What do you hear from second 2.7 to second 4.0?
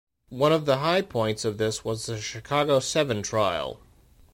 Seven trial.